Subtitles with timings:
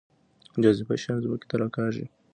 [0.63, 2.05] جاذبه شیان ځمکې ته راکاږي